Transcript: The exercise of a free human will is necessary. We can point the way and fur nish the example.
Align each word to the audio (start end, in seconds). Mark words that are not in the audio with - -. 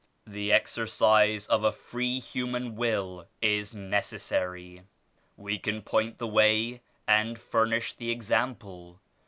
The 0.25 0.51
exercise 0.51 1.45
of 1.45 1.63
a 1.63 1.71
free 1.71 2.19
human 2.19 2.75
will 2.75 3.27
is 3.39 3.75
necessary. 3.75 4.81
We 5.37 5.59
can 5.59 5.83
point 5.83 6.17
the 6.17 6.25
way 6.25 6.81
and 7.07 7.37
fur 7.37 7.65
nish 7.67 7.93
the 7.93 8.09
example. 8.09 8.99